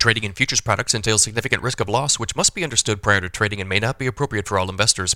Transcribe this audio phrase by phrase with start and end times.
[0.00, 3.28] Trading in futures products entails significant risk of loss, which must be understood prior to
[3.28, 5.12] trading and may not be appropriate for all investors.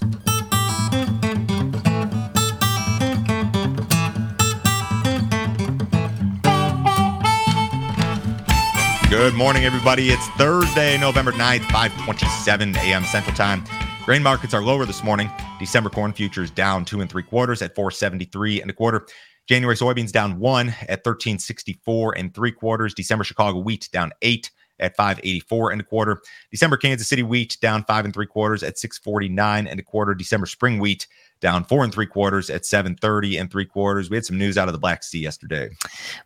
[9.08, 10.10] Good morning, everybody.
[10.10, 13.04] It's Thursday, November 9th, 527 a.m.
[13.04, 13.62] Central Time.
[14.04, 15.30] Grain markets are lower this morning.
[15.60, 19.06] December corn futures down two and three quarters at 473 and a quarter.
[19.48, 22.94] January soybeans down one at 1364 and three quarters.
[22.94, 24.50] December Chicago wheat down eight
[24.82, 26.20] at 584 and a quarter.
[26.50, 30.14] December Kansas City wheat down five and three quarters at 649 and a quarter.
[30.14, 31.06] December spring wheat
[31.42, 34.08] down four and three quarters at 730 and three quarters.
[34.08, 35.68] We had some news out of the Black Sea yesterday.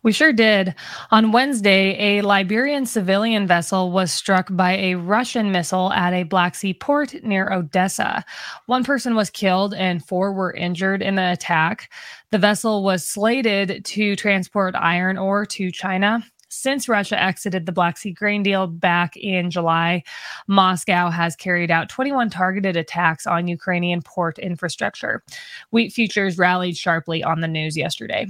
[0.03, 0.75] We sure did.
[1.11, 6.55] On Wednesday, a Liberian civilian vessel was struck by a Russian missile at a Black
[6.55, 8.23] Sea port near Odessa.
[8.67, 11.91] One person was killed and four were injured in the attack.
[12.31, 16.23] The vessel was slated to transport iron ore to China.
[16.49, 20.03] Since Russia exited the Black Sea grain deal back in July,
[20.47, 25.23] Moscow has carried out 21 targeted attacks on Ukrainian port infrastructure.
[25.71, 28.27] Wheat futures rallied sharply on the news yesterday.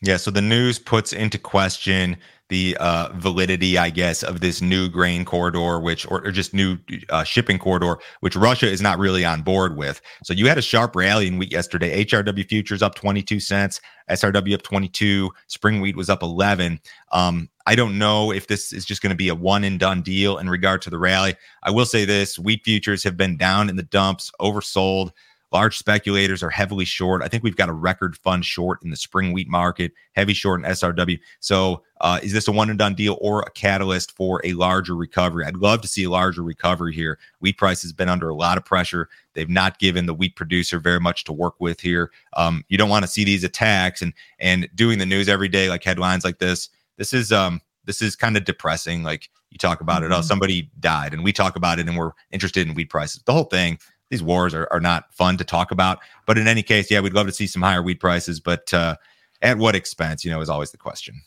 [0.00, 2.16] Yeah, so the news puts into question
[2.48, 6.78] the uh, validity, I guess, of this new grain corridor, which or, or just new
[7.10, 10.00] uh, shipping corridor, which Russia is not really on board with.
[10.24, 12.04] So you had a sharp rally in wheat yesterday.
[12.04, 16.80] HRW futures up 22 cents, SRW up 22, spring wheat was up 11.
[17.12, 20.00] Um, I don't know if this is just going to be a one and done
[20.00, 21.34] deal in regard to the rally.
[21.64, 25.10] I will say this: wheat futures have been down in the dumps, oversold.
[25.50, 27.22] Large speculators are heavily short.
[27.22, 30.60] I think we've got a record fund short in the spring wheat market, heavy short
[30.60, 31.18] in SRW.
[31.40, 34.94] So, uh, is this a one and done deal or a catalyst for a larger
[34.94, 35.46] recovery?
[35.46, 37.18] I'd love to see a larger recovery here.
[37.40, 39.08] Wheat price has been under a lot of pressure.
[39.32, 42.10] They've not given the wheat producer very much to work with here.
[42.34, 45.70] Um, you don't want to see these attacks and and doing the news every day,
[45.70, 46.68] like headlines like this.
[46.98, 49.02] This is um this is kind of depressing.
[49.02, 50.12] Like you talk about mm-hmm.
[50.12, 53.22] it, oh, somebody died, and we talk about it, and we're interested in wheat prices.
[53.24, 53.78] The whole thing
[54.10, 55.98] these wars are, are not fun to talk about.
[56.26, 58.96] But in any case, yeah, we'd love to see some higher wheat prices, but uh,
[59.42, 61.20] at what expense, you know, is always the question.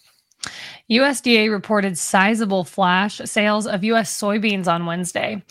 [0.89, 4.19] USDA reported sizable flash sales of U.S.
[4.19, 5.41] soybeans on Wednesday.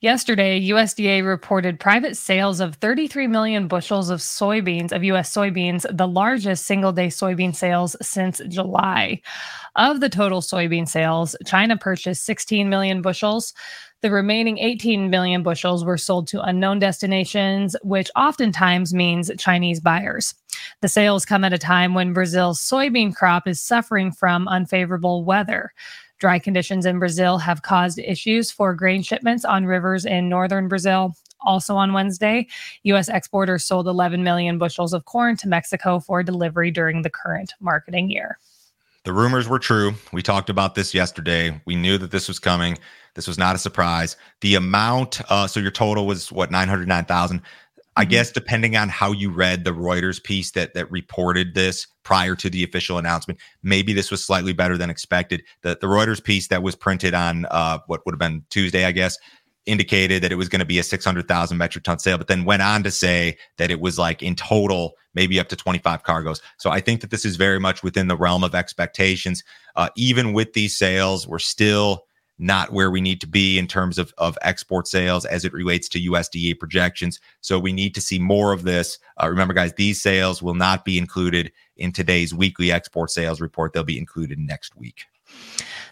[0.00, 5.32] Yesterday, USDA reported private sales of 33 million bushels of soybeans, of U.S.
[5.34, 9.22] soybeans, the largest single day soybean sales since July.
[9.76, 13.54] Of the total soybean sales, China purchased 16 million bushels.
[14.02, 20.34] The remaining 18 million bushels were sold to unknown destinations, which oftentimes means Chinese buyers.
[20.80, 25.74] The sales come at a time when Brazil's soybean crop is suffering from unfavorable weather.
[26.18, 31.14] Dry conditions in Brazil have caused issues for grain shipments on rivers in northern Brazil.
[31.42, 32.46] Also on Wednesday,
[32.84, 33.10] U.S.
[33.10, 38.10] exporters sold 11 million bushels of corn to Mexico for delivery during the current marketing
[38.10, 38.38] year.
[39.04, 39.94] The rumors were true.
[40.12, 41.60] We talked about this yesterday.
[41.64, 42.76] We knew that this was coming.
[43.14, 44.16] This was not a surprise.
[44.40, 47.40] The amount, uh, so your total was what, 909,000.
[47.96, 48.10] I mm-hmm.
[48.10, 52.48] guess depending on how you read the Reuters piece that that reported this prior to
[52.50, 55.42] the official announcement, maybe this was slightly better than expected.
[55.62, 58.92] The the Reuters piece that was printed on uh, what would have been Tuesday, I
[58.92, 59.18] guess,
[59.66, 62.62] indicated that it was going to be a 600,000 metric ton sale, but then went
[62.62, 66.40] on to say that it was like in total, maybe up to 25 cargoes.
[66.58, 69.44] So I think that this is very much within the realm of expectations.
[69.76, 72.04] Uh, even with these sales, we're still
[72.40, 75.88] not where we need to be in terms of, of export sales as it relates
[75.90, 77.20] to USDA projections.
[77.42, 78.98] So we need to see more of this.
[79.22, 83.74] Uh, remember, guys, these sales will not be included in today's weekly export sales report.
[83.74, 85.04] They'll be included next week.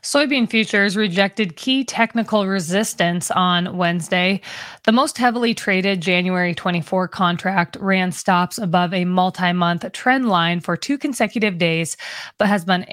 [0.02, 4.40] Soybean futures rejected key technical resistance on Wednesday.
[4.84, 10.76] The most heavily traded January 24 contract ran stops above a multi-month trend line for
[10.76, 11.96] two consecutive days,
[12.38, 12.86] but has been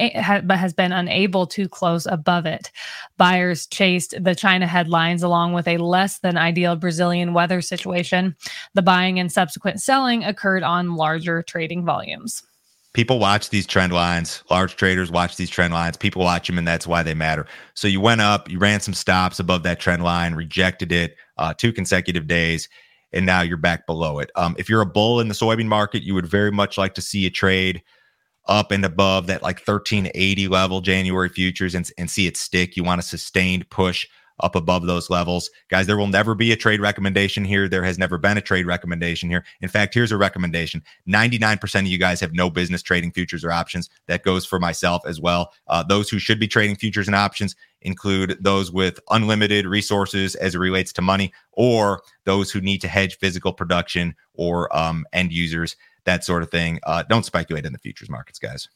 [0.46, 2.72] but has been unable to close above it.
[3.18, 8.36] Buyers chased the China headlines along with a less than ideal Brazilian weather situation.
[8.74, 12.44] The buying and subsequent selling occurred on larger trading volumes
[12.96, 14.42] people watch these trend lines.
[14.50, 15.98] Large traders watch these trend lines.
[15.98, 17.46] People watch them, and that's why they matter.
[17.74, 21.54] So you went up, you ran some stops above that trend line, rejected it uh,
[21.54, 22.70] two consecutive days,
[23.12, 24.32] and now you're back below it.
[24.38, 27.02] Um, if you're a bull in the soybean market, you would very much like to
[27.02, 27.84] see a trade
[28.48, 32.78] up and above that like 1380 level January futures and, and see it stick.
[32.78, 34.08] You want a sustained push
[34.40, 35.50] up above those levels.
[35.70, 37.68] Guys, there will never be a trade recommendation here.
[37.68, 39.46] There has never been a trade recommendation here.
[39.62, 43.52] In fact, here's a recommendation 99% of you guys have no business trading futures or
[43.52, 43.90] options.
[44.08, 45.52] That goes for myself as well.
[45.68, 50.56] Uh, those who should be trading futures and options include those with unlimited resources as
[50.56, 55.32] it relates to money, or those who need to hedge physical production or um, end
[55.32, 56.80] users that sort of thing.
[56.84, 58.70] Uh, don't speculate in the futures markets, guys.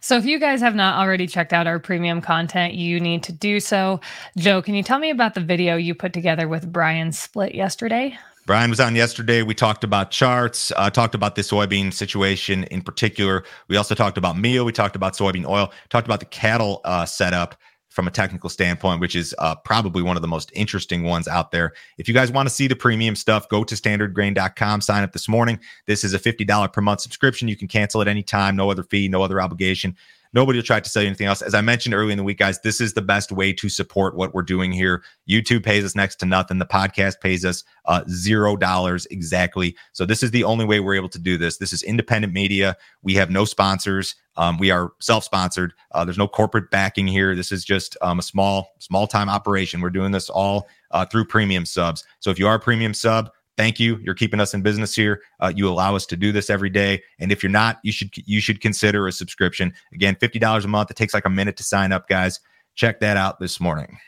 [0.00, 3.32] So, if you guys have not already checked out our premium content, you need to
[3.32, 4.00] do so.
[4.36, 8.18] Joe, can you tell me about the video you put together with Brian Splitt yesterday?
[8.46, 9.42] Brian was on yesterday.
[9.42, 13.44] We talked about charts, uh, talked about the soybean situation in particular.
[13.68, 14.64] We also talked about meal.
[14.64, 17.54] We talked about soybean oil, talked about the cattle uh, setup
[17.90, 21.50] from a technical standpoint, which is uh, probably one of the most interesting ones out
[21.50, 21.72] there.
[21.98, 25.28] If you guys want to see the premium stuff, go to standardgrain.com, sign up this
[25.28, 25.58] morning.
[25.86, 27.48] This is a $50 per month subscription.
[27.48, 29.96] You can cancel at any time, no other fee, no other obligation.
[30.32, 31.42] Nobody will try to sell you anything else.
[31.42, 34.14] As I mentioned early in the week, guys, this is the best way to support
[34.14, 35.02] what we're doing here.
[35.28, 36.58] YouTube pays us next to nothing.
[36.58, 39.76] The podcast pays us uh, zero dollars exactly.
[39.92, 41.58] So this is the only way we're able to do this.
[41.58, 42.76] This is independent media.
[43.02, 44.14] We have no sponsors.
[44.36, 45.74] Um, we are self-sponsored.
[45.92, 47.34] Uh, there's no corporate backing here.
[47.34, 49.80] This is just um, a small, small-time operation.
[49.80, 52.04] We're doing this all uh, through premium subs.
[52.20, 53.98] So if you are a premium sub, thank you.
[53.98, 55.22] You're keeping us in business here.
[55.40, 57.02] Uh, you allow us to do this every day.
[57.18, 59.72] And if you're not you should you should consider a subscription.
[59.92, 60.90] Again $50 a month.
[60.90, 62.40] It takes like a minute to sign up guys.
[62.74, 63.98] Check that out this morning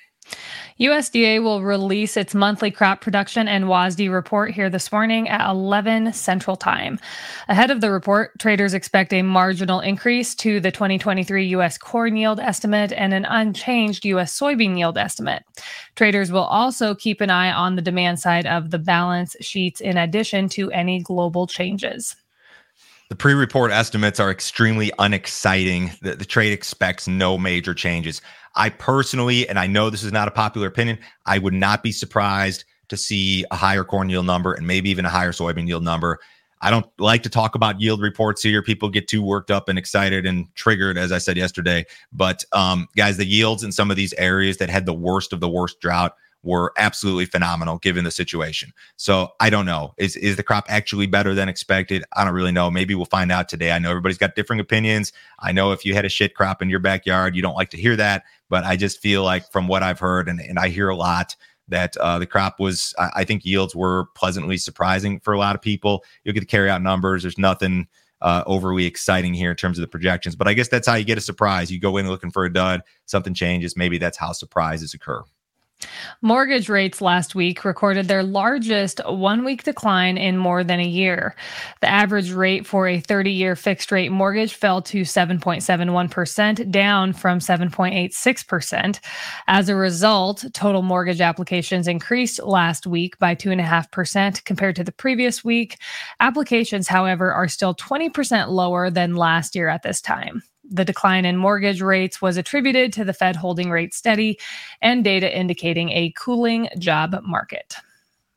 [0.81, 6.13] USDA will release its monthly crop production and WASDE report here this morning at 11
[6.13, 6.99] Central Time.
[7.49, 11.79] Ahead of the report, traders expect a marginal increase to the 2023 U.S.
[11.79, 14.37] corn yield estimate and an unchanged U.S.
[14.39, 15.45] soybean yield estimate.
[15.95, 19.97] Traders will also keep an eye on the demand side of the balance sheets in
[19.97, 22.17] addition to any global changes.
[23.13, 25.91] The pre report estimates are extremely unexciting.
[26.01, 28.23] The, the trade expects no major changes.
[28.55, 31.93] I personally, and I know this is not a popular opinion, I would not be
[31.93, 35.85] surprised to see a higher corn yield number and maybe even a higher soybean yield
[35.85, 36.21] number.
[36.63, 38.63] I don't like to talk about yield reports here.
[38.63, 41.85] People get too worked up and excited and triggered, as I said yesterday.
[42.15, 45.41] But um, guys, the yields in some of these areas that had the worst of
[45.41, 48.73] the worst drought were absolutely phenomenal given the situation.
[48.97, 49.95] So I don't know.
[49.99, 52.05] Is is the crop actually better than expected?
[52.15, 52.71] I don't really know.
[52.71, 53.73] Maybe we'll find out today.
[53.73, 55.13] I know everybody's got different opinions.
[55.39, 57.77] I know if you had a shit crop in your backyard, you don't like to
[57.77, 58.25] hear that.
[58.49, 61.37] But I just feel like from what I've heard, and, and I hear a lot
[61.69, 65.55] that uh, the crop was, I, I think yields were pleasantly surprising for a lot
[65.55, 66.05] of people.
[66.25, 67.23] You'll get the carry out numbers.
[67.23, 67.87] There's nothing
[68.21, 70.37] uh, overly exciting here in terms of the projections.
[70.37, 71.71] But I guess that's how you get a surprise.
[71.71, 73.77] You go in looking for a dud, something changes.
[73.77, 75.23] Maybe that's how surprises occur.
[76.21, 81.35] Mortgage rates last week recorded their largest one week decline in more than a year.
[81.81, 87.39] The average rate for a 30 year fixed rate mortgage fell to 7.71%, down from
[87.39, 89.01] 7.86%.
[89.49, 95.45] As a result, total mortgage applications increased last week by 2.5% compared to the previous
[95.45, 95.79] week.
[96.21, 100.43] Applications, however, are still 20% lower than last year at this time.
[100.71, 104.39] The decline in mortgage rates was attributed to the Fed holding rates steady
[104.81, 107.75] and data indicating a cooling job market.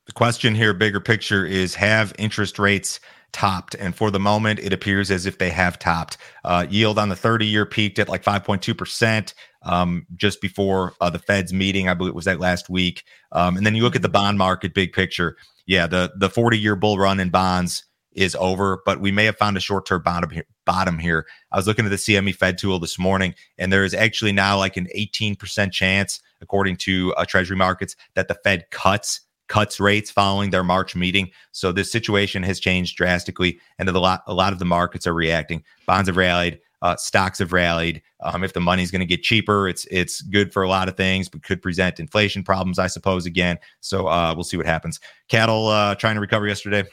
[0.05, 2.99] The question here, bigger picture, is have interest rates
[3.31, 3.75] topped?
[3.75, 6.17] And for the moment, it appears as if they have topped.
[6.43, 9.33] Uh, yield on the 30 year peaked at like 5.2%.
[9.63, 13.03] Um, just before uh, the Fed's meeting, I believe it was that last week.
[13.31, 15.37] Um, and then you look at the bond market, big picture.
[15.65, 17.83] Yeah, the the 40 year bull run in bonds
[18.15, 21.27] is over, but we may have found a short term bottom here, bottom here.
[21.51, 24.57] I was looking at the CME Fed tool this morning, and there is actually now
[24.57, 30.09] like an 18% chance, according to uh, Treasury markets, that the Fed cuts cuts rates
[30.09, 31.29] following their March meeting.
[31.51, 35.13] So this situation has changed drastically, and a lot a lot of the markets are
[35.13, 35.63] reacting.
[35.85, 36.59] Bonds have rallied.
[36.81, 38.01] Uh, stocks have rallied.
[38.21, 40.97] Um, if the money's going to get cheaper, it's it's good for a lot of
[40.97, 43.25] things, but could present inflation problems, I suppose.
[43.25, 44.99] Again, so uh, we'll see what happens.
[45.27, 46.83] Cattle uh, trying to recover yesterday.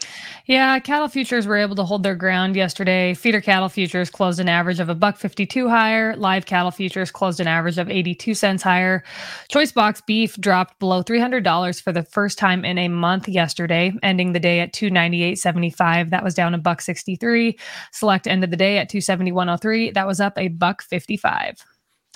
[0.46, 3.12] Yeah, cattle futures were able to hold their ground yesterday.
[3.12, 6.16] Feeder cattle futures closed an average of a buck fifty-two higher.
[6.16, 9.04] Live cattle futures closed an average of eighty-two cents higher.
[9.48, 13.28] Choice box beef dropped below three hundred dollars for the first time in a month
[13.28, 16.08] yesterday, ending the day at two ninety-eight seventy-five.
[16.08, 17.58] That was down a buck sixty-three.
[17.92, 19.90] Select ended the day at two seventy-one oh three.
[19.90, 21.64] That was up a buck fifty-five.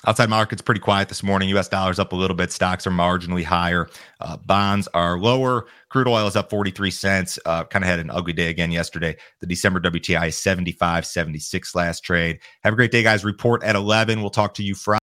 [0.05, 1.49] Outside markets pretty quiet this morning.
[1.49, 1.67] U.S.
[1.67, 2.51] dollars up a little bit.
[2.51, 3.89] Stocks are marginally higher.
[4.21, 5.65] Uh, bonds are lower.
[5.89, 7.39] Crude oil is up 43 cents.
[7.45, 9.17] Uh, kind of had an ugly day again yesterday.
[9.39, 12.39] The December WTI is 75, 76 last trade.
[12.63, 13.25] Have a great day, guys.
[13.25, 14.21] Report at 11.
[14.21, 15.06] We'll talk to you Friday.